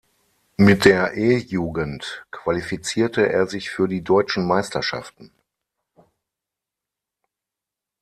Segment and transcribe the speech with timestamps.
[0.57, 5.31] Mit der E-Jugend qualifizierte er sich für die Deutschen Meisterschaften.